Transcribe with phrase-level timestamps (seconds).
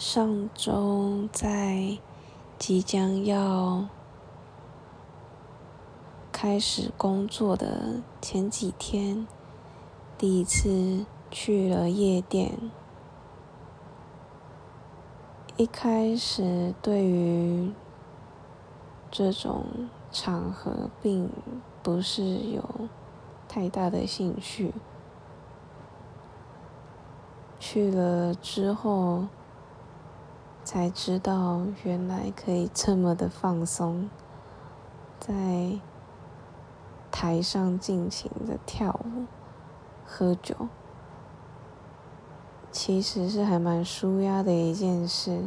[0.00, 1.98] 上周在
[2.58, 3.86] 即将要
[6.32, 9.26] 开始工作的前几天，
[10.16, 12.58] 第一次去了夜店。
[15.58, 17.70] 一开始对于
[19.10, 19.66] 这种
[20.10, 21.28] 场合并
[21.82, 22.64] 不是有
[23.46, 24.72] 太大的兴趣，
[27.58, 29.26] 去了之后
[30.72, 34.08] 才知道原来可以这么的放松，
[35.18, 35.80] 在
[37.10, 39.24] 台上尽情的跳舞、
[40.06, 40.68] 喝酒。
[42.70, 45.42] 其实是还蛮舒压的一件事，